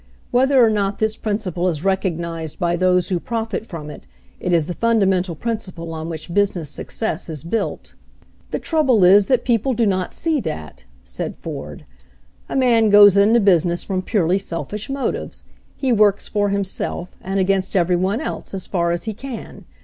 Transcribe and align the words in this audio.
Whether 0.31 0.65
or 0.65 0.71
not 0.71 0.97
this 0.97 1.15
principle 1.15 1.67
is 1.69 1.83
recognized 1.83 2.57
by 2.57 2.75
those 2.75 3.09
who 3.09 3.19
profit 3.19 3.67
from 3.67 3.91
it, 3.91 4.07
it 4.39 4.51
is 4.51 4.65
the 4.65 4.73
fundamental 4.73 5.35
principle 5.35 5.93
on 5.93 6.09
which 6.09 6.31
busi 6.33 6.55
ness 6.55 6.69
success 6.71 7.29
is 7.29 7.43
built 7.43 7.93
"The 8.49 8.57
trouble 8.57 9.03
is 9.03 9.27
that 9.27 9.45
people 9.45 9.73
do 9.75 9.85
not 9.85 10.11
see 10.11 10.41
that/' 10.41 10.85
said 11.03 11.35
Ford. 11.35 11.85
"A 12.49 12.55
man 12.55 12.89
goes 12.89 13.15
into 13.15 13.39
business 13.39 13.83
from 13.83 14.01
purely 14.01 14.39
selfish 14.39 14.89
motives; 14.89 15.43
he 15.77 15.91
works 15.93 16.27
for 16.27 16.49
himself, 16.49 17.11
and 17.21 17.39
against 17.39 17.75
every 17.75 17.95
one 17.95 18.21
else, 18.21 18.55
as 18.55 18.65
far 18.65 18.91
as 18.91 19.03
he 19.03 19.13
can. 19.13 19.65